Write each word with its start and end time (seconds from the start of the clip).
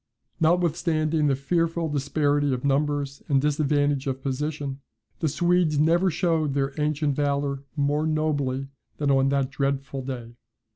Notwithstanding 0.39 1.27
the 1.27 1.35
fearful 1.35 1.87
disparity 1.87 2.51
of 2.55 2.65
numbers 2.65 3.21
and 3.29 3.39
disadvantage 3.39 4.07
of 4.07 4.23
position, 4.23 4.79
the 5.19 5.29
Swedes 5.29 5.77
never 5.77 6.09
showed 6.09 6.55
their 6.55 6.73
ancient 6.81 7.15
valour 7.15 7.61
more 7.75 8.07
nobly 8.07 8.67
than 8.97 9.11
on 9.11 9.29
that 9.29 9.51
dreadful 9.51 10.01
day. 10.01 10.33